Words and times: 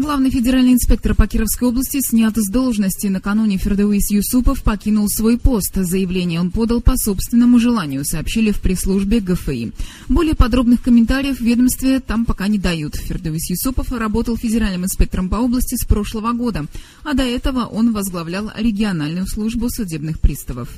Главный 0.00 0.30
федеральный 0.30 0.72
инспектор 0.72 1.14
по 1.14 1.26
Кировской 1.26 1.68
области 1.68 2.00
снят 2.00 2.34
с 2.34 2.50
должности. 2.50 3.08
Накануне 3.08 3.58
Фердауис 3.58 4.10
Юсупов 4.10 4.62
покинул 4.62 5.06
свой 5.10 5.36
пост. 5.36 5.74
Заявление 5.74 6.40
он 6.40 6.50
подал 6.50 6.80
по 6.80 6.96
собственному 6.96 7.58
желанию, 7.58 8.02
сообщили 8.06 8.50
в 8.50 8.62
пресс-службе 8.62 9.20
ГФИ. 9.20 9.72
Более 10.08 10.34
подробных 10.34 10.82
комментариев 10.82 11.36
в 11.36 11.42
ведомстве 11.42 12.00
там 12.00 12.24
пока 12.24 12.48
не 12.48 12.58
дают. 12.58 12.96
Фердауис 12.96 13.50
Юсупов 13.50 13.92
работал 13.92 14.38
федеральным 14.38 14.84
инспектором 14.84 15.28
по 15.28 15.36
области 15.36 15.74
с 15.74 15.84
прошлого 15.84 16.32
года, 16.32 16.64
а 17.04 17.12
до 17.12 17.24
этого 17.24 17.66
он 17.66 17.92
возглавлял 17.92 18.50
региональную 18.56 19.26
службу 19.26 19.68
судебных 19.68 20.18
приставов. 20.18 20.70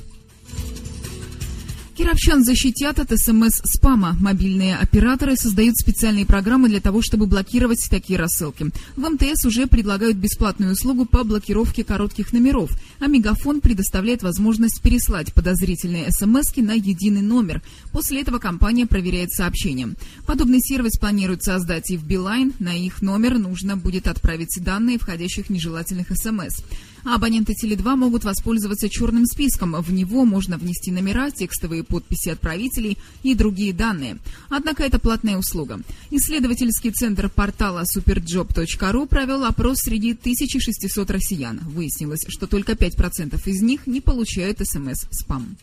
Кировчан 1.95 2.43
защитят 2.43 2.97
от 2.97 3.11
СМС-спама. 3.11 4.17
Мобильные 4.19 4.77
операторы 4.77 5.35
создают 5.35 5.77
специальные 5.77 6.25
программы 6.25 6.67
для 6.67 6.81
того, 6.81 7.03
чтобы 7.03 7.27
блокировать 7.27 7.87
такие 7.87 8.17
рассылки. 8.17 8.71
В 8.95 9.07
МТС 9.07 9.45
уже 9.45 9.67
предлагают 9.67 10.17
бесплатную 10.17 10.71
услугу 10.71 11.05
по 11.05 11.23
блокировке 11.23 11.83
коротких 11.83 12.33
номеров, 12.33 12.71
а 12.99 13.07
Мегафон 13.07 13.61
предоставляет 13.61 14.23
возможность 14.23 14.81
переслать 14.81 15.33
подозрительные 15.33 16.11
СМС 16.11 16.55
на 16.57 16.73
единый 16.73 17.21
номер. 17.21 17.61
После 17.91 18.21
этого 18.21 18.39
компания 18.39 18.85
проверяет 18.85 19.31
сообщения. 19.31 19.89
Подобный 20.25 20.59
сервис 20.59 20.97
планируют 20.97 21.43
создать 21.43 21.91
и 21.91 21.97
в 21.97 22.05
Билайн. 22.05 22.53
На 22.59 22.75
их 22.75 23.01
номер 23.01 23.37
нужно 23.37 23.77
будет 23.77 24.07
отправить 24.07 24.57
данные 24.63 24.97
входящих 24.97 25.49
нежелательных 25.49 26.07
СМС. 26.09 26.61
А 27.05 27.15
абоненты 27.15 27.53
Теле2 27.53 27.95
могут 27.95 28.23
воспользоваться 28.23 28.89
черным 28.89 29.25
списком. 29.25 29.73
В 29.81 29.91
него 29.91 30.23
можно 30.23 30.57
внести 30.57 30.89
номера, 30.89 31.31
текстовые 31.31 31.83
подписи 31.83 32.29
отправителей 32.29 32.97
и 33.23 33.35
другие 33.35 33.73
данные. 33.73 34.17
Однако 34.49 34.83
это 34.83 34.99
платная 34.99 35.37
услуга. 35.37 35.81
Исследовательский 36.11 36.91
центр 36.91 37.29
портала 37.29 37.83
superjob.ru 37.83 39.07
провел 39.07 39.43
опрос 39.43 39.79
среди 39.79 40.11
1600 40.11 41.11
россиян. 41.11 41.59
Выяснилось, 41.63 42.25
что 42.29 42.47
только 42.47 42.75
5% 42.83 43.41
из 43.45 43.61
них 43.61 43.87
не 43.87 44.01
получают 44.01 44.59
смс-спам. 44.59 45.57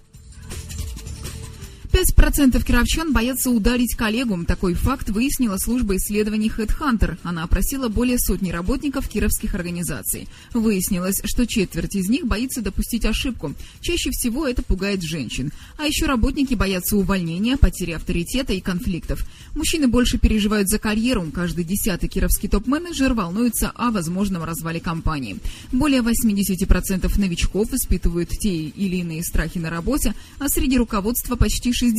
5% 2.00 2.64
кировчан 2.64 3.12
боятся 3.12 3.50
ударить 3.50 3.94
коллегу. 3.94 4.42
Такой 4.46 4.74
факт 4.74 5.10
выяснила 5.10 5.58
служба 5.58 5.96
исследований 5.96 6.48
HeadHunter. 6.48 7.18
Она 7.22 7.44
опросила 7.44 7.88
более 7.88 8.18
сотни 8.18 8.50
работников 8.50 9.08
кировских 9.08 9.54
организаций. 9.54 10.28
Выяснилось, 10.54 11.20
что 11.24 11.46
четверть 11.46 11.96
из 11.96 12.08
них 12.08 12.26
боится 12.26 12.62
допустить 12.62 13.04
ошибку. 13.04 13.54
Чаще 13.80 14.10
всего 14.10 14.46
это 14.46 14.62
пугает 14.62 15.02
женщин. 15.02 15.52
А 15.76 15.86
еще 15.86 16.06
работники 16.06 16.54
боятся 16.54 16.96
увольнения, 16.96 17.56
потери 17.56 17.92
авторитета 17.92 18.54
и 18.54 18.60
конфликтов. 18.60 19.26
Мужчины 19.54 19.86
больше 19.86 20.18
переживают 20.18 20.68
за 20.68 20.78
карьеру. 20.78 21.30
Каждый 21.34 21.64
десятый 21.64 22.08
кировский 22.08 22.48
топ-менеджер 22.48 23.12
волнуется 23.12 23.70
о 23.74 23.90
возможном 23.90 24.44
развале 24.44 24.80
компании. 24.80 25.36
Более 25.70 26.00
80% 26.00 27.20
новичков 27.20 27.72
испытывают 27.74 28.30
те 28.30 28.54
или 28.54 28.96
иные 28.96 29.22
страхи 29.22 29.58
на 29.58 29.68
работе, 29.68 30.14
а 30.38 30.48
среди 30.48 30.78
руководства 30.78 31.36
почти 31.36 31.72
60%. 31.72 31.89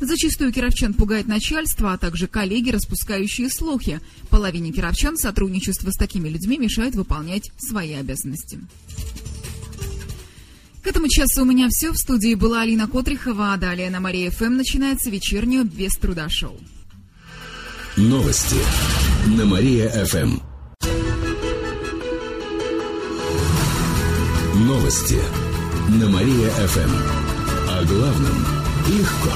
Зачастую 0.00 0.52
кировчан 0.52 0.94
пугает 0.94 1.26
начальство, 1.26 1.92
а 1.92 1.98
также 1.98 2.26
коллеги, 2.26 2.70
распускающие 2.70 3.50
слухи. 3.50 4.00
Половине 4.30 4.72
кировчан 4.72 5.16
сотрудничество 5.16 5.90
с 5.90 5.96
такими 5.96 6.28
людьми 6.28 6.58
мешает 6.58 6.94
выполнять 6.94 7.50
свои 7.58 7.92
обязанности. 7.94 8.60
К 10.82 10.86
этому 10.86 11.08
часу 11.08 11.42
у 11.42 11.44
меня 11.44 11.68
все. 11.70 11.92
В 11.92 11.96
студии 11.96 12.34
была 12.34 12.62
Алина 12.62 12.88
Котрихова, 12.88 13.52
а 13.52 13.56
далее 13.58 13.90
на 13.90 14.00
Мария 14.00 14.30
ФМ 14.30 14.56
начинается 14.56 15.10
вечернее 15.10 15.64
без 15.64 15.94
труда 15.96 16.28
шоу. 16.30 16.58
Новости 17.96 18.56
на 19.36 19.44
Мария-ФМ. 19.44 20.38
Новости 24.64 25.18
на 25.88 26.08
Мария-ФМ. 26.08 27.19
О 27.80 27.84
главном 27.84 28.36
легко. 28.88 29.30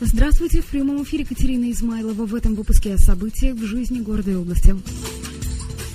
Здравствуйте, 0.00 0.62
в 0.62 0.66
прямом 0.66 1.04
эфире 1.04 1.24
Катерина 1.24 1.70
Измайлова 1.70 2.26
в 2.26 2.34
этом 2.34 2.56
выпуске 2.56 2.94
о 2.94 2.98
событиях 2.98 3.54
в 3.54 3.64
жизни 3.64 4.00
города 4.00 4.32
и 4.32 4.34
области. 4.34 4.74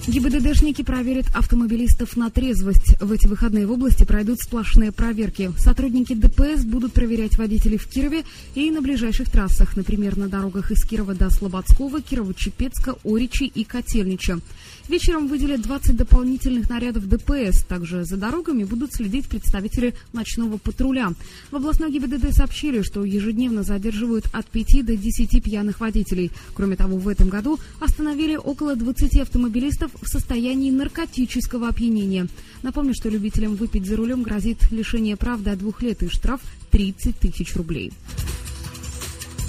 ГИБДДшники 0.08 0.84
проверят 0.84 1.26
автомобилистов 1.34 2.16
на 2.16 2.30
трезвость. 2.30 2.96
В 3.02 3.12
эти 3.12 3.26
выходные 3.26 3.66
в 3.66 3.72
области 3.72 4.04
пройдут 4.04 4.40
сплошные 4.40 4.92
проверки. 4.92 5.52
Сотрудники 5.58 6.14
ДПС 6.14 6.64
будут 6.64 6.94
проверять 6.94 7.40
водителей 7.40 7.80
в 7.80 7.88
Кирове 7.88 8.24
и 8.54 8.70
на 8.70 8.84
ближайших 8.84 9.32
трассах, 9.32 9.76
например, 9.76 10.16
на 10.16 10.28
дорогах 10.28 10.70
из 10.70 10.86
Кирова 10.86 11.16
до 11.16 11.32
Слободского, 11.32 12.02
Кирово-Чепецка, 12.02 13.00
Оричи 13.04 13.46
и 13.46 13.64
Котельнича. 13.64 14.40
Вечером 14.88 15.28
выделят 15.28 15.62
20 15.62 15.98
дополнительных 15.98 16.70
нарядов 16.70 17.10
ДПС. 17.10 17.66
Также 17.66 18.06
за 18.06 18.18
дорогами 18.18 18.64
будут 18.64 18.94
следить 18.94 19.28
представители 19.28 19.96
ночного 20.14 20.58
патруля. 20.58 21.14
В 21.50 21.56
областной 21.56 21.92
ГИБДД 21.92 22.32
сообщили, 22.32 22.84
что 22.84 23.04
ежедневно 23.04 23.64
задерживают 23.64 24.28
от 24.32 24.46
5 24.46 24.86
до 24.86 24.96
10 24.96 25.44
пьяных 25.44 25.80
водителей. 25.80 26.32
Кроме 26.54 26.76
того, 26.76 26.98
в 26.98 27.08
этом 27.08 27.30
году 27.30 27.60
остановили 27.80 28.36
около 28.36 28.76
20 28.76 29.18
автомобилистов 29.18 29.95
в 30.02 30.08
состоянии 30.08 30.72
наркотического 30.72 31.68
опьянения. 31.68 32.28
Напомню, 32.64 32.94
что 32.94 33.10
любителям 33.10 33.56
выпить 33.56 33.86
за 33.86 33.96
рулем 33.96 34.24
грозит 34.24 34.72
лишение 34.72 35.16
прав 35.16 35.42
до 35.42 35.56
двух 35.56 35.82
лет 35.82 36.04
и 36.04 36.10
штраф 36.10 36.42
30 36.72 37.18
тысяч 37.18 37.56
рублей. 37.56 37.92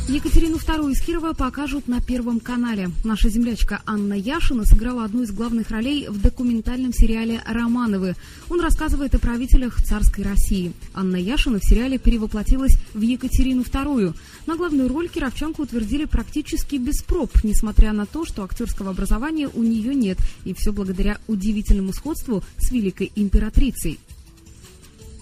Екатерину 0.09 0.59
II 0.59 0.93
из 0.93 1.01
Кирова 1.01 1.33
покажут 1.33 1.89
на 1.89 2.01
Первом 2.01 2.39
канале. 2.39 2.91
Наша 3.03 3.29
землячка 3.29 3.83
Анна 3.87 4.15
Яшина 4.15 4.65
сыграла 4.65 5.05
одну 5.05 5.25
из 5.25 5.33
главных 5.33 5.73
ролей 5.73 6.07
в 6.09 6.23
документальном 6.23 6.93
сериале 6.93 7.43
«Романовы». 7.45 8.15
Он 8.49 8.61
рассказывает 8.61 9.17
о 9.17 9.19
правителях 9.19 9.83
царской 9.83 10.23
России. 10.23 10.73
Анна 10.95 11.17
Яшина 11.17 11.59
в 11.59 11.65
сериале 11.65 11.99
перевоплотилась 11.99 12.79
в 12.95 13.01
Екатерину 13.01 13.63
II. 13.63 14.15
На 14.47 14.57
главную 14.57 14.89
роль 14.89 15.09
кировчанку 15.09 15.63
утвердили 15.63 16.05
практически 16.05 16.77
без 16.77 17.03
проб, 17.03 17.33
несмотря 17.43 17.93
на 17.93 18.07
то, 18.07 18.25
что 18.25 18.45
актерского 18.45 18.91
образования 18.91 19.49
у 19.53 19.65
нее 19.65 19.93
нет. 19.93 20.19
И 20.45 20.55
все 20.55 20.73
благодаря 20.73 21.19
удивительному 21.27 21.93
сходству 21.93 22.45
с 22.59 22.71
великой 22.71 23.11
императрицей. 23.17 23.99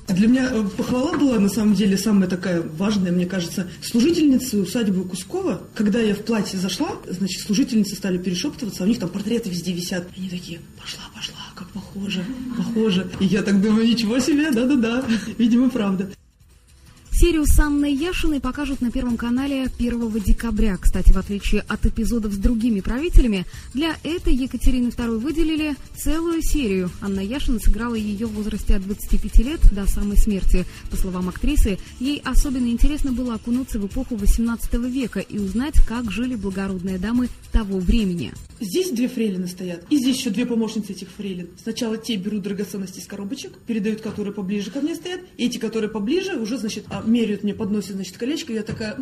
Для 0.09 0.29
меня 0.29 0.51
э, 0.53 0.65
похвала 0.77 1.17
была, 1.17 1.39
на 1.39 1.49
самом 1.49 1.75
деле, 1.75 1.97
самая 1.97 2.29
такая 2.29 2.63
важная, 2.63 3.11
мне 3.11 3.27
кажется, 3.27 3.69
служительницы 3.83 4.61
усадьбы 4.61 5.05
Кускова. 5.05 5.63
Когда 5.75 5.99
я 6.01 6.15
в 6.15 6.21
платье 6.21 6.59
зашла, 6.59 6.91
значит, 7.09 7.43
служительницы 7.43 7.97
стали 7.97 8.19
перешептываться, 8.19 8.83
а 8.83 8.87
у 8.87 8.89
них 8.89 8.99
там 8.99 9.09
портреты 9.09 9.51
везде 9.51 9.73
висят. 9.73 10.07
Они 10.17 10.29
такие, 10.29 10.61
пошла, 10.79 11.03
пошла, 11.15 11.37
как 11.55 11.69
похоже, 11.69 12.25
похоже. 12.57 13.11
И 13.21 13.25
я 13.25 13.43
так 13.43 13.61
думаю, 13.63 13.87
ничего 13.87 14.19
себе, 14.19 14.51
да-да-да, 14.51 15.05
видимо, 15.39 15.71
правда. 15.71 16.11
Серию 17.17 17.47
с 17.47 17.57
Анной 17.61 17.95
Яшиной 17.95 18.41
покажут 18.41 18.81
на 18.81 18.91
Первом 18.91 19.17
канале 19.17 19.71
1 19.79 20.11
декабря. 20.21 20.77
Кстати, 20.77 21.13
в 21.13 21.17
отличие 21.17 21.61
от 21.69 21.87
эпизодов 21.87 22.33
с 22.33 22.37
другими 22.37 22.81
правителями, 22.81 23.47
для 23.73 23.97
этой 24.03 24.35
Екатерины 24.35 24.89
II 24.89 25.19
выделили 25.19 25.77
целую 25.97 26.43
серию. 26.43 26.91
Анна 27.01 27.21
Яшина 27.21 27.61
сыграла 27.61 27.95
ее 27.95 28.27
в 28.27 28.33
возрасте 28.33 28.75
от 28.75 28.83
25 28.83 29.39
лет 29.39 29.61
до 29.73 29.87
самой 29.87 30.17
смерти. 30.17 30.67
По 30.91 30.97
словам 30.97 31.29
актрисы, 31.29 31.79
ей 32.01 32.21
особенно 32.25 32.67
интересно 32.67 33.13
было 33.13 33.35
окунуться 33.35 33.79
в 33.79 33.87
эпоху 33.87 34.17
18 34.17 34.75
века 34.75 35.21
и 35.21 35.39
узнать, 35.39 35.77
как 35.87 36.11
жили 36.11 36.35
благородные 36.35 36.99
дамы 36.99 37.29
того 37.53 37.79
времени. 37.79 38.33
Здесь 38.61 38.91
две 38.91 39.09
фрейлины 39.09 39.47
стоят, 39.47 39.85
и 39.91 39.99
здесь 39.99 40.17
еще 40.17 40.31
две 40.31 40.47
помощницы 40.47 40.93
этих 40.93 41.09
фрейлин. 41.11 41.51
Сначала 41.63 41.97
те 41.97 42.17
берут 42.17 42.43
драгоценности 42.43 42.99
из 42.99 43.07
коробочек, 43.07 43.53
передают, 43.67 44.01
которые 44.01 44.33
поближе 44.33 44.71
ко 44.71 44.81
мне 44.81 44.95
стоят, 44.95 45.21
и 45.37 45.47
эти, 45.47 45.59
которые 45.59 45.91
поближе, 45.91 46.37
уже, 46.37 46.59
значит, 46.59 46.85
а, 46.89 47.04
меряют 47.07 47.43
мне, 47.45 47.55
подносят, 47.55 47.97
значит, 47.97 48.17
колечко, 48.17 48.53
я 48.53 48.63
такая, 48.63 48.97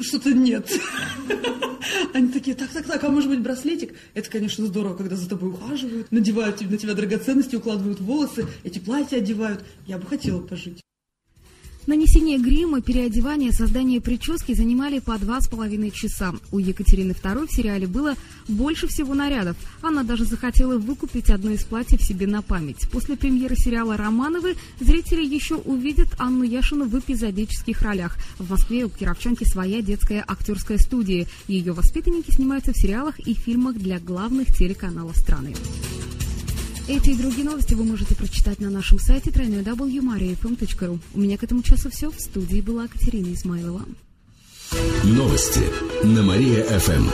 что-то 0.00 0.32
нет. 0.32 0.70
Они 2.14 2.28
такие, 2.28 2.56
так, 2.56 2.70
так, 2.70 2.86
так, 2.86 3.02
а 3.04 3.08
может 3.08 3.28
быть 3.28 3.40
браслетик? 3.40 3.94
Это, 4.14 4.30
конечно, 4.30 4.66
здорово, 4.66 4.94
когда 4.94 5.16
за 5.16 5.28
тобой 5.28 5.50
ухаживают, 5.50 6.10
надевают 6.10 6.60
на 6.60 6.76
тебя 6.76 6.94
драгоценности, 6.94 7.56
укладывают 7.56 8.00
волосы, 8.00 8.46
эти 8.64 8.78
платья 8.78 9.18
одевают. 9.18 9.64
Я 9.86 9.98
бы 9.98 10.06
хотела 10.06 10.40
пожить. 10.40 10.82
Нанесение 11.86 12.38
грима, 12.38 12.80
переодевание, 12.80 13.50
создание 13.50 14.00
прически 14.00 14.54
занимали 14.54 15.00
по 15.00 15.18
два 15.18 15.40
с 15.40 15.48
половиной 15.48 15.90
часа. 15.90 16.32
У 16.52 16.60
Екатерины 16.60 17.10
II 17.10 17.48
в 17.48 17.52
сериале 17.52 17.88
было 17.88 18.14
больше 18.46 18.86
всего 18.86 19.14
нарядов. 19.14 19.56
Она 19.82 20.04
даже 20.04 20.24
захотела 20.24 20.78
выкупить 20.78 21.28
одно 21.28 21.50
из 21.50 21.64
платьев 21.64 22.00
себе 22.00 22.28
на 22.28 22.40
память. 22.40 22.88
После 22.92 23.16
премьеры 23.16 23.56
сериала 23.56 23.96
«Романовы» 23.96 24.54
зрители 24.78 25.24
еще 25.24 25.56
увидят 25.56 26.08
Анну 26.18 26.44
Яшину 26.44 26.84
в 26.84 26.96
эпизодических 26.96 27.82
ролях. 27.82 28.16
В 28.38 28.48
Москве 28.48 28.84
у 28.84 28.88
кировчанки 28.88 29.42
своя 29.42 29.82
детская 29.82 30.24
актерская 30.26 30.78
студия. 30.78 31.26
Ее 31.48 31.72
воспитанники 31.72 32.30
снимаются 32.32 32.72
в 32.72 32.76
сериалах 32.76 33.18
и 33.18 33.34
фильмах 33.34 33.76
для 33.76 33.98
главных 33.98 34.56
телеканалов 34.56 35.16
страны. 35.16 35.52
Эти 36.88 37.10
и 37.10 37.14
другие 37.16 37.44
новости 37.44 37.74
вы 37.74 37.84
можете 37.84 38.16
прочитать 38.16 38.58
на 38.60 38.68
нашем 38.68 38.98
сайте 38.98 39.30
www.mariafm.ru. 39.30 40.98
У 41.14 41.20
меня 41.20 41.38
к 41.38 41.44
этому 41.44 41.62
часу 41.62 41.90
все. 41.90 42.10
В 42.10 42.20
студии 42.20 42.60
была 42.60 42.88
Катерина 42.88 43.32
Измайлова. 43.32 43.84
Новости 45.04 45.60
на 46.02 46.22
Мария-ФМ. 46.22 47.08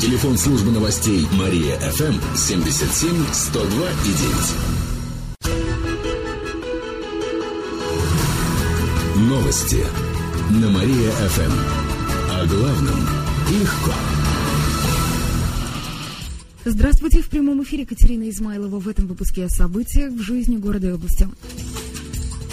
Телефон 0.00 0.38
службы 0.38 0.70
новостей 0.70 1.26
Мария-ФМ 1.32 2.36
77 2.36 3.26
102 3.32 3.90
и 3.90 4.12
9. 9.16 9.28
Новости 9.28 9.84
на 10.50 10.70
Мария-ФМ. 10.70 11.52
О 12.30 12.46
главном 12.46 13.00
легко. 13.50 13.92
Здравствуйте, 16.64 17.22
в 17.22 17.28
прямом 17.28 17.60
эфире 17.64 17.84
Катерина 17.84 18.30
Измайлова 18.30 18.78
в 18.78 18.88
этом 18.88 19.08
выпуске 19.08 19.46
о 19.46 19.48
событиях 19.48 20.12
в 20.12 20.20
жизни 20.20 20.56
города 20.56 20.86
и 20.86 20.92
области. 20.92 21.26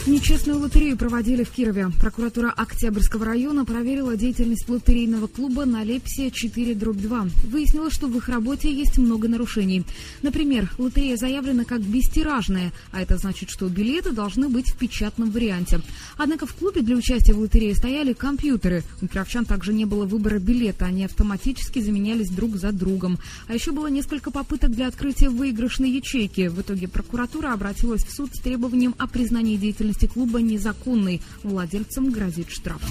Нечестную 0.10 0.58
лотерею 0.58 0.98
проводили 0.98 1.44
в 1.44 1.52
Кирове. 1.52 1.92
Прокуратура 2.00 2.50
Октябрьского 2.50 3.26
района 3.26 3.64
проверила 3.64 4.18
деятельность 4.18 4.68
лотерейного 4.68 5.28
клуба 5.28 5.66
«Налепсия 5.66 6.32
4-2». 6.32 7.30
Выяснилось, 7.48 7.94
что 7.94 8.08
в 8.08 8.18
их 8.18 8.28
работе 8.28 8.74
есть 8.74 8.98
много 8.98 9.28
нарушений. 9.28 9.84
Например, 10.24 10.72
лотерея 10.80 11.16
заявлена 11.16 11.64
как 11.64 11.82
бестиражная, 11.82 12.74
а 12.92 13.04
это 13.04 13.18
значит, 13.18 13.52
что 13.52 13.70
билеты 13.70 14.12
должны 14.12 14.50
быть 14.50 14.72
в 14.72 14.78
печатном 14.78 15.30
варианте. 15.30 15.80
Однако 16.18 16.48
в 16.48 16.56
клубе 16.56 16.82
для 16.82 16.96
участия 16.96 17.34
в 17.34 17.40
лотерее 17.40 17.76
стояли 17.76 18.14
компьютеры. 18.14 18.84
У 19.04 19.08
кировчан 19.08 19.46
также 19.46 19.74
не 19.74 19.86
было 19.86 20.06
выбора 20.06 20.40
билета, 20.40 20.86
они 20.86 21.06
автоматически 21.06 21.82
заменялись 21.82 22.32
друг 22.32 22.56
за 22.56 22.72
другом. 22.72 23.20
А 23.48 23.54
еще 23.54 23.72
было 23.72 23.86
несколько 23.86 24.32
попыток 24.32 24.72
для 24.72 24.88
открытия 24.88 25.30
выигрышной 25.30 25.92
ячейки. 25.92 26.48
В 26.48 26.60
итоге 26.62 26.88
прокуратура 26.88 27.54
обратилась 27.54 28.04
в 28.04 28.12
суд 28.12 28.32
с 28.34 28.40
требованием 28.40 28.96
о 28.98 29.06
признании 29.06 29.56
деятельности 29.56 29.99
деятельности 30.00 30.08
клуба 30.08 30.42
незаконной. 30.42 31.22
Владельцам 31.44 32.12
грозит 32.12 32.50
штраф. 32.50 32.82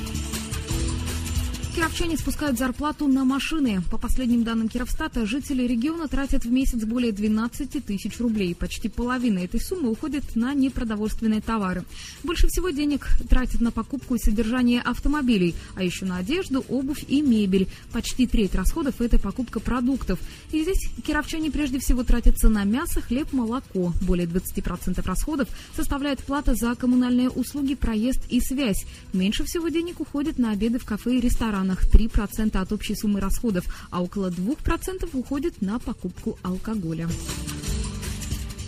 Кировчане 1.75 2.17
спускают 2.17 2.59
зарплату 2.59 3.07
на 3.07 3.25
машины. 3.25 3.83
По 3.91 3.99
последним 3.99 4.43
данным 4.43 4.69
Кировстата, 4.69 5.27
жители 5.27 5.65
региона 5.65 6.09
тратят 6.09 6.45
в 6.45 6.51
месяц 6.51 6.83
более 6.85 7.13
12 7.13 7.85
тысяч 7.85 8.19
рублей. 8.19 8.55
Почти 8.55 8.89
половина 8.89 9.41
этой 9.41 9.61
суммы 9.61 9.91
уходит 9.91 10.35
на 10.35 10.55
непродовольственные 10.55 11.41
товары. 11.41 11.85
Больше 12.25 12.49
всего 12.49 12.71
денег 12.71 13.07
тратят 13.29 13.61
на 13.61 13.71
покупку 13.71 14.15
и 14.15 14.19
содержание 14.19 14.81
автомобилей, 14.81 15.55
а 15.77 15.85
еще 15.85 16.05
на 16.05 16.17
одежду, 16.17 16.65
обувь 16.69 17.05
и 17.07 17.21
мебель. 17.21 17.69
Почти 17.93 18.27
треть 18.27 18.55
расходов– 18.55 18.95
это 19.01 19.19
покупка 19.19 19.61
продуктов. 19.61 20.19
И 20.51 20.63
здесь 20.63 20.91
кировчане 21.07 21.51
прежде 21.51 21.79
всего 21.79 22.03
тратятся 22.03 22.49
на 22.49 22.65
мясо, 22.65 23.01
хлеб, 23.01 23.33
молоко. 23.33 23.93
Более 24.03 24.27
20% 24.27 25.07
расходов 25.07 25.49
составляет 25.77 26.21
плата 26.21 26.55
за 26.55 26.75
коммунальные 26.75 27.29
услуги, 27.29 27.75
проезд 27.75 28.23
и 28.31 28.41
связь. 28.41 28.85
Меньше 29.13 29.45
всего 29.45 29.69
денег 29.69 30.01
уходит 30.01 30.39
на 30.39 30.53
обеды 30.53 30.79
в 30.79 30.85
кафе 30.85 31.17
и 31.17 31.21
рестораны 31.21 31.58
ресторанах 31.59 31.85
3% 31.87 32.57
от 32.57 32.73
общей 32.73 32.95
суммы 32.95 33.21
расходов, 33.21 33.65
а 33.91 34.03
около 34.03 34.31
2% 34.31 35.09
уходит 35.13 35.61
на 35.61 35.79
покупку 35.79 36.39
алкоголя. 36.43 37.09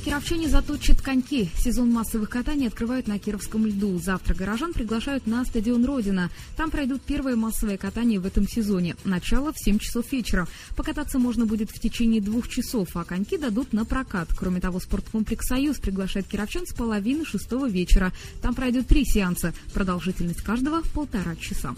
Кировчане 0.04 0.48
заточат 0.48 1.02
коньки. 1.02 1.50
Сезон 1.58 1.92
массовых 1.92 2.30
катаний 2.30 2.68
открывают 2.68 3.06
на 3.06 3.18
Кировском 3.18 3.66
льду. 3.66 3.98
Завтра 3.98 4.34
горожан 4.34 4.72
приглашают 4.72 5.26
на 5.26 5.44
стадион 5.44 5.84
Родина. 5.84 6.30
Там 6.56 6.70
пройдут 6.70 7.02
первые 7.02 7.36
массовые 7.36 7.76
катания 7.76 8.18
в 8.18 8.24
этом 8.24 8.48
сезоне. 8.48 8.96
Начало 9.04 9.52
в 9.52 9.58
7 9.58 9.78
часов 9.78 10.10
вечера. 10.10 10.48
Покататься 10.74 11.18
можно 11.18 11.44
будет 11.44 11.70
в 11.70 11.78
течение 11.78 12.22
двух 12.22 12.48
часов, 12.48 12.88
а 12.96 13.04
коньки 13.04 13.36
дадут 13.36 13.74
на 13.74 13.84
прокат. 13.84 14.30
Кроме 14.34 14.60
того, 14.60 14.80
спорткомплекс 14.80 15.46
«Союз» 15.46 15.76
приглашает 15.76 16.26
кировчан 16.26 16.66
с 16.66 16.72
половины 16.72 17.26
шестого 17.26 17.68
вечера. 17.68 18.10
Там 18.40 18.54
пройдет 18.54 18.86
три 18.86 19.04
сеанса. 19.04 19.52
Продолжительность 19.74 20.40
каждого– 20.40 20.80
полтора 20.94 21.36
часа. 21.36 21.74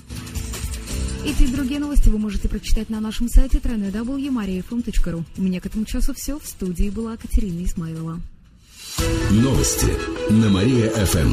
Эти 1.24 1.44
и 1.44 1.46
другие 1.46 1.78
новости 1.78 2.08
вы 2.08 2.18
можете 2.18 2.48
прочитать 2.48 2.90
на 2.90 2.98
нашем 3.00 3.28
сайте 3.28 3.58
www.mariafm.ru. 3.58 5.24
У 5.36 5.42
меня 5.42 5.60
к 5.60 5.66
этому 5.66 5.84
часу 5.84 6.14
все. 6.14 6.38
В 6.38 6.46
студии 6.46 6.90
была 6.90 7.16
Катерина 7.16 7.64
Исмаилова. 7.64 8.20
Новости 9.30 9.86
на 10.30 10.50
Мария-ФМ. 10.50 11.32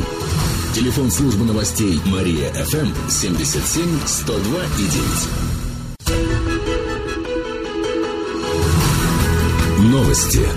Телефон 0.75 1.09
службы 1.09 1.45
новостей 1.45 2.00
Мария-ФМ 2.06 3.09
77 3.09 4.00
102 4.06 4.63
и 4.63 4.86
9. 9.80 9.92
Новости 9.92 10.47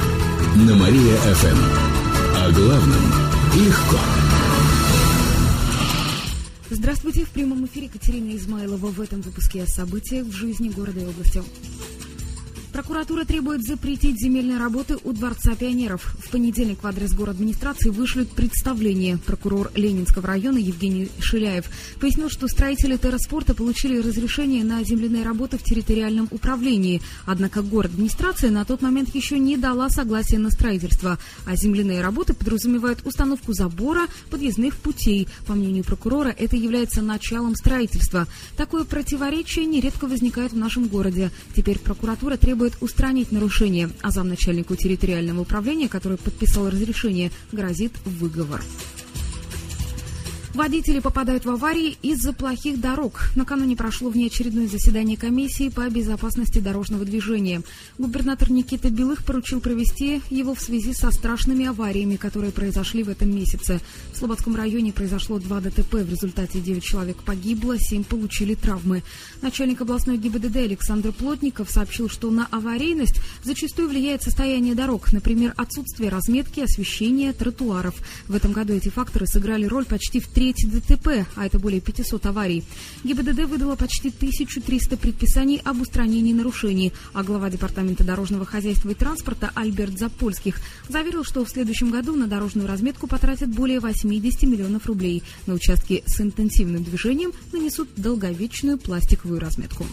на 0.56 0.76
Мария-ФМ. 0.76 1.58
О 2.36 2.50
главном 2.52 3.12
легко. 3.54 3.98
Здравствуйте, 6.92 7.24
в 7.24 7.30
прямом 7.30 7.64
эфире 7.64 7.88
Катерина 7.88 8.36
Измайлова 8.36 8.88
в 8.88 9.00
этом 9.00 9.22
выпуске 9.22 9.62
о 9.62 9.66
событиях 9.66 10.26
в 10.26 10.32
жизни 10.32 10.68
города 10.68 11.00
и 11.00 11.06
области. 11.06 11.42
Прокуратура 12.82 13.24
требует 13.24 13.62
запретить 13.62 14.20
земельные 14.20 14.58
работы 14.58 14.96
у 15.04 15.12
Дворца 15.12 15.54
пионеров. 15.54 16.16
В 16.18 16.30
понедельник 16.30 16.82
в 16.82 16.86
адрес 16.88 17.14
город 17.14 17.36
администрации 17.36 17.90
вышлют 17.90 18.30
представление. 18.30 19.18
Прокурор 19.18 19.70
Ленинского 19.76 20.26
района 20.26 20.58
Евгений 20.58 21.08
Шиляев 21.20 21.66
пояснил, 22.00 22.28
что 22.28 22.48
строители 22.48 22.96
терраспорта 22.96 23.54
получили 23.54 24.00
разрешение 24.00 24.64
на 24.64 24.82
земляные 24.82 25.22
работы 25.22 25.58
в 25.58 25.62
территориальном 25.62 26.26
управлении. 26.32 27.00
Однако 27.24 27.62
город 27.62 27.92
администрация 27.92 28.50
на 28.50 28.64
тот 28.64 28.82
момент 28.82 29.14
еще 29.14 29.38
не 29.38 29.56
дала 29.56 29.88
согласия 29.88 30.38
на 30.38 30.50
строительство. 30.50 31.20
А 31.46 31.54
земляные 31.54 32.02
работы 32.02 32.34
подразумевают 32.34 33.06
установку 33.06 33.52
забора, 33.52 34.08
подъездных 34.28 34.76
путей. 34.76 35.28
По 35.46 35.54
мнению 35.54 35.84
прокурора, 35.84 36.34
это 36.36 36.56
является 36.56 37.00
началом 37.00 37.54
строительства. 37.54 38.26
Такое 38.56 38.82
противоречие 38.82 39.66
нередко 39.66 40.08
возникает 40.08 40.50
в 40.50 40.56
нашем 40.56 40.88
городе. 40.88 41.30
Теперь 41.54 41.78
прокуратура 41.78 42.36
требует 42.36 42.71
требует 42.72 42.76
устранить 42.80 43.32
нарушение, 43.32 43.90
а 44.02 44.10
замначальнику 44.10 44.76
территориального 44.76 45.40
управления, 45.40 45.88
который 45.88 46.18
подписал 46.18 46.68
разрешение, 46.68 47.30
грозит 47.52 47.92
выговор. 48.04 48.62
Водители 50.54 50.98
попадают 50.98 51.46
в 51.46 51.50
аварии 51.50 51.96
из-за 52.02 52.34
плохих 52.34 52.78
дорог. 52.78 53.30
Накануне 53.36 53.74
прошло 53.74 54.10
внеочередное 54.10 54.68
заседание 54.68 55.16
комиссии 55.16 55.70
по 55.70 55.88
безопасности 55.88 56.58
дорожного 56.58 57.06
движения. 57.06 57.62
Губернатор 57.96 58.50
Никита 58.50 58.90
Белых 58.90 59.24
поручил 59.24 59.60
провести 59.60 60.20
его 60.28 60.54
в 60.54 60.60
связи 60.60 60.92
со 60.92 61.10
страшными 61.10 61.64
авариями, 61.64 62.16
которые 62.16 62.52
произошли 62.52 63.02
в 63.02 63.08
этом 63.08 63.34
месяце. 63.34 63.80
В 64.12 64.18
Слободском 64.18 64.54
районе 64.54 64.92
произошло 64.92 65.38
два 65.38 65.60
ДТП. 65.60 65.94
В 65.94 66.10
результате 66.10 66.60
9 66.60 66.84
человек 66.84 67.16
погибло, 67.24 67.78
7 67.78 68.04
получили 68.04 68.54
травмы. 68.54 69.02
Начальник 69.40 69.80
областной 69.80 70.18
ГИБДД 70.18 70.56
Александр 70.56 71.12
Плотников 71.12 71.70
сообщил, 71.70 72.10
что 72.10 72.30
на 72.30 72.46
аварийность 72.50 73.22
зачастую 73.42 73.88
влияет 73.88 74.22
состояние 74.22 74.74
дорог, 74.74 75.14
например, 75.14 75.54
отсутствие 75.56 76.10
разметки, 76.10 76.60
освещения, 76.60 77.32
тротуаров. 77.32 77.94
В 78.28 78.34
этом 78.34 78.52
году 78.52 78.74
эти 78.74 78.90
факторы 78.90 79.26
сыграли 79.26 79.64
роль 79.64 79.86
почти 79.86 80.20
в 80.20 80.28
треть 80.42 80.66
ДТП, 80.68 81.24
а 81.36 81.46
это 81.46 81.60
более 81.60 81.80
500 81.80 82.26
аварий. 82.26 82.64
ГИБДД 83.04 83.44
выдала 83.44 83.76
почти 83.76 84.08
1300 84.08 84.96
предписаний 84.96 85.60
об 85.64 85.80
устранении 85.80 86.32
нарушений, 86.32 86.92
а 87.12 87.22
глава 87.22 87.48
Департамента 87.48 88.02
дорожного 88.02 88.44
хозяйства 88.44 88.90
и 88.90 88.94
транспорта 88.94 89.52
Альберт 89.54 89.96
Запольских 89.96 90.60
заверил, 90.88 91.22
что 91.22 91.44
в 91.44 91.48
следующем 91.48 91.90
году 91.90 92.16
на 92.16 92.26
дорожную 92.26 92.66
разметку 92.66 93.06
потратят 93.06 93.50
более 93.50 93.78
80 93.78 94.42
миллионов 94.42 94.86
рублей. 94.86 95.22
На 95.46 95.54
участке 95.54 96.02
с 96.06 96.20
интенсивным 96.20 96.82
движением 96.82 97.32
нанесут 97.52 97.88
долговечную 97.96 98.78
пластиковую 98.78 99.38
разметку. 99.38 99.86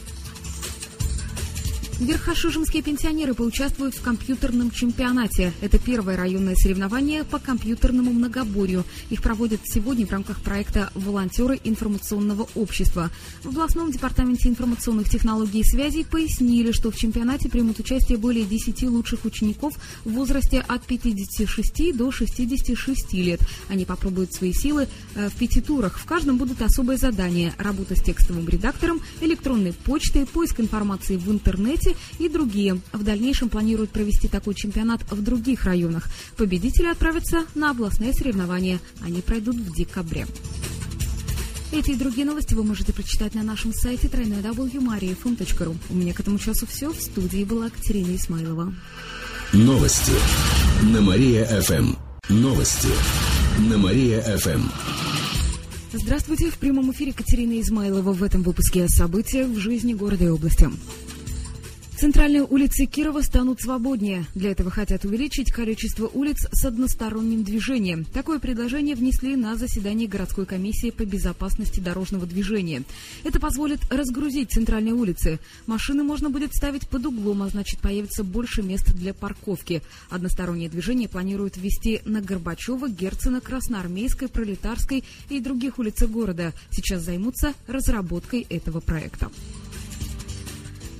Верхошижемские 1.99 2.81
пенсионеры 2.81 3.33
поучаствуют 3.33 3.93
в 3.93 4.01
компьютерном 4.01 4.71
чемпионате. 4.71 5.51
Это 5.59 5.77
первое 5.77 6.15
районное 6.15 6.55
соревнование 6.55 7.25
по 7.25 7.39
компьютерному 7.39 8.13
многоборью. 8.13 8.85
Их 9.09 9.21
проводят 9.21 9.59
сегодня 9.65 10.07
в 10.07 10.11
рамках 10.11 10.41
проекта 10.41 10.91
«Волонтеры 10.95 11.59
информационного 11.61 12.47
общества». 12.55 13.11
В 13.43 13.49
областном 13.49 13.91
департаменте 13.91 14.47
информационных 14.47 15.09
технологий 15.09 15.59
и 15.59 15.63
связей 15.65 16.05
пояснили, 16.05 16.71
что 16.71 16.89
в 16.89 16.95
чемпионате 16.95 17.49
примут 17.49 17.79
участие 17.79 18.17
более 18.17 18.45
10 18.45 18.83
лучших 18.83 19.25
учеников 19.25 19.73
в 20.05 20.11
возрасте 20.11 20.63
от 20.65 20.85
56 20.85 21.97
до 21.97 22.11
66 22.11 23.13
лет. 23.13 23.41
Они 23.67 23.83
попробуют 23.83 24.33
свои 24.33 24.53
силы 24.53 24.87
э, 25.15 25.27
в 25.27 25.35
пяти 25.35 25.59
турах. 25.59 25.99
В 25.99 26.05
каждом 26.05 26.37
будут 26.37 26.61
особые 26.61 26.97
задания. 26.97 27.53
Работа 27.57 27.97
с 27.97 28.01
текстовым 28.01 28.47
редактором, 28.47 29.01
электронной 29.19 29.73
почтой, 29.73 30.25
поиск 30.25 30.61
информации 30.61 31.17
в 31.17 31.29
интернете, 31.29 31.88
области 31.89 31.95
и 32.19 32.29
другие. 32.29 32.79
В 32.93 33.03
дальнейшем 33.03 33.49
планируют 33.49 33.91
провести 33.91 34.27
такой 34.27 34.55
чемпионат 34.55 35.01
в 35.09 35.21
других 35.21 35.65
районах. 35.65 36.07
Победители 36.37 36.87
отправятся 36.87 37.45
на 37.55 37.71
областные 37.71 38.13
соревнования. 38.13 38.79
Они 39.01 39.21
пройдут 39.21 39.55
в 39.55 39.75
декабре. 39.75 40.27
Эти 41.71 41.91
и 41.91 41.95
другие 41.95 42.25
новости 42.25 42.55
вы 42.55 42.63
можете 42.63 42.93
прочитать 42.93 43.35
на 43.35 43.43
нашем 43.43 43.73
сайте 43.73 44.07
www.mariafm.ru. 44.07 45.77
У 45.89 45.93
меня 45.93 46.13
к 46.13 46.19
этому 46.19 46.39
часу 46.39 46.65
все. 46.65 46.91
В 46.91 46.99
студии 46.99 47.43
была 47.43 47.69
Катерина 47.69 48.15
Исмайлова. 48.15 48.73
Новости 49.53 50.13
на 50.91 51.01
Мария-ФМ. 51.01 51.93
Новости 52.29 52.89
на 53.69 53.77
Мария-ФМ. 53.77 54.61
Здравствуйте. 55.93 56.51
В 56.51 56.57
прямом 56.57 56.91
эфире 56.91 57.13
Катерина 57.13 57.59
Измайлова 57.59 58.13
в 58.13 58.23
этом 58.23 58.43
выпуске 58.43 58.83
о 58.83 58.87
событиях 58.87 59.47
в 59.47 59.57
жизни 59.57 59.93
города 59.93 60.23
и 60.23 60.27
области. 60.27 60.69
Центральные 61.99 62.43
улицы 62.43 62.85
Кирова 62.85 63.21
станут 63.21 63.59
свободнее. 63.59 64.25
Для 64.33 64.51
этого 64.51 64.71
хотят 64.71 65.03
увеличить 65.03 65.51
количество 65.51 66.07
улиц 66.07 66.47
с 66.49 66.63
односторонним 66.63 67.43
движением. 67.43 68.05
Такое 68.05 68.39
предложение 68.39 68.95
внесли 68.95 69.35
на 69.35 69.57
заседание 69.57 70.07
городской 70.07 70.45
комиссии 70.45 70.91
по 70.91 71.03
безопасности 71.03 71.81
дорожного 71.81 72.25
движения. 72.25 72.83
Это 73.25 73.41
позволит 73.41 73.81
разгрузить 73.91 74.49
центральные 74.49 74.93
улицы. 74.93 75.39
Машины 75.67 76.03
можно 76.03 76.29
будет 76.29 76.55
ставить 76.55 76.87
под 76.87 77.05
углом, 77.05 77.43
а 77.43 77.49
значит 77.49 77.81
появится 77.81 78.23
больше 78.23 78.63
мест 78.63 78.93
для 78.93 79.13
парковки. 79.13 79.81
Одностороннее 80.09 80.69
движение 80.69 81.09
планируют 81.09 81.57
ввести 81.57 81.99
на 82.05 82.21
Горбачева, 82.21 82.87
Герцена, 82.87 83.41
Красноармейской, 83.41 84.29
Пролетарской 84.29 85.03
и 85.27 85.41
других 85.41 85.79
улицах 85.79 86.09
города. 86.09 86.53
Сейчас 86.71 87.01
займутся 87.01 87.53
разработкой 87.67 88.47
этого 88.49 88.79
проекта. 88.79 89.29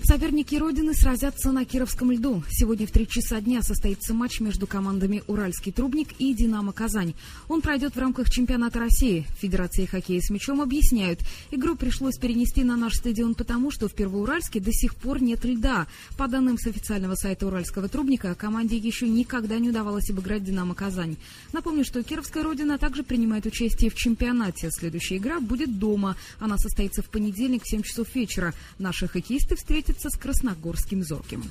Соперники 0.10 0.56
Родины 0.56 0.96
сразятся 0.96 1.52
на 1.52 1.66
Кировском 1.66 2.12
льду. 2.12 2.42
Сегодня 2.50 2.88
в 2.88 2.92
три 2.92 3.08
часа 3.08 3.40
дня 3.42 3.62
состоится 3.62 4.16
матч 4.16 4.40
между 4.40 4.66
командами 4.66 5.22
«Уральский 5.28 5.72
трубник» 5.72 6.14
и 6.18 6.34
«Динамо 6.34 6.74
Казань». 6.74 7.14
Он 7.48 7.62
пройдет 7.62 7.96
в 7.96 8.00
рамках 8.00 8.28
чемпионата 8.32 8.80
России. 8.80 9.28
Федерации 9.40 9.86
хоккея 9.86 10.20
с 10.20 10.32
мячом 10.32 10.62
объясняют, 10.62 11.20
игру 11.52 11.76
пришлось 11.76 12.18
перенести 12.18 12.64
на 12.64 12.76
наш 12.76 12.96
стадион 12.96 13.36
потому, 13.36 13.70
что 13.70 13.88
в 13.88 13.94
Первоуральске 13.94 14.60
до 14.60 14.74
сих 14.74 14.96
пор 14.96 15.22
нет 15.22 15.46
льда. 15.46 15.86
По 16.18 16.28
данным 16.28 16.58
с 16.58 16.66
официального 16.66 17.14
сайта 17.14 17.46
«Уральского 17.46 17.88
трубника», 17.88 18.34
команде 18.34 18.78
еще 18.78 19.08
никогда 19.08 19.60
не 19.60 19.70
удавалось 19.70 20.10
обыграть 20.10 20.44
«Динамо 20.44 20.74
Казань». 20.74 21.18
Напомню, 21.54 21.86
что 21.86 22.02
Кировская 22.02 22.42
Родина 22.42 22.80
также 22.80 23.04
принимает 23.04 23.46
участие 23.46 23.92
в 23.92 23.96
чемпионате. 23.96 24.72
Следующая 24.72 25.18
игра 25.18 25.40
будет 25.40 25.78
дома. 25.78 26.18
Она 26.40 26.58
состоится 26.58 27.04
в 27.04 27.12
понедельник 27.12 27.62
в 27.64 27.70
7 27.70 27.84
часов 27.84 28.16
вечера. 28.16 28.56
Наши 28.80 29.08
хоккеисты 29.08 29.56
встретятся 29.56 29.99
встретиться 30.00 30.10
с 30.10 30.22
красногорским 30.22 31.04
зорким. 31.04 31.44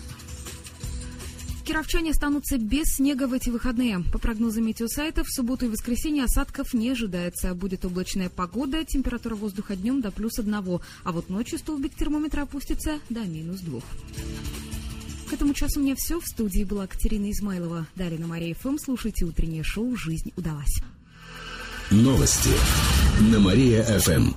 Кировчане 1.64 2.12
останутся 2.12 2.56
без 2.56 2.86
снега 2.96 3.26
в 3.26 3.34
эти 3.34 3.50
выходные. 3.50 4.00
По 4.10 4.18
прогнозам 4.18 4.66
метеосайтов, 4.66 5.26
в 5.26 5.34
субботу 5.34 5.66
и 5.66 5.68
воскресенье 5.68 6.24
осадков 6.24 6.72
не 6.72 6.88
ожидается. 6.88 7.54
Будет 7.54 7.84
облачная 7.84 8.30
погода, 8.30 8.84
температура 8.84 9.34
воздуха 9.34 9.76
днем 9.76 10.00
до 10.00 10.10
плюс 10.10 10.38
одного, 10.38 10.80
а 11.04 11.12
вот 11.12 11.28
ночью 11.28 11.58
столбик 11.58 11.94
термометра 11.94 12.42
опустится 12.42 12.98
до 13.10 13.20
минус 13.20 13.60
двух. 13.60 13.84
К 15.28 15.34
этому 15.34 15.52
часу 15.52 15.80
у 15.80 15.82
меня 15.82 15.94
все. 15.94 16.18
В 16.18 16.26
студии 16.26 16.64
была 16.64 16.86
Катерина 16.86 17.30
Измайлова. 17.30 17.86
Далее 17.96 18.18
на 18.18 18.26
Мария 18.26 18.54
ФМ 18.54 18.78
слушайте 18.78 19.26
утреннее 19.26 19.62
шоу 19.62 19.94
«Жизнь 19.94 20.32
удалась». 20.36 20.80
Новости 21.90 22.50
на 23.30 23.40
Мария 23.40 23.82
ФМ. 23.82 24.32